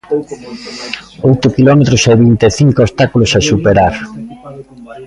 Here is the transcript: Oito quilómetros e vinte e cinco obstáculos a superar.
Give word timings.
Oito 1.29 1.47
quilómetros 1.55 2.03
e 2.11 2.13
vinte 2.23 2.43
e 2.49 2.55
cinco 2.59 2.79
obstáculos 2.85 3.31
a 3.39 3.41
superar. 3.49 3.93